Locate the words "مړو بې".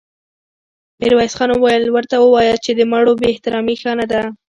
2.91-3.27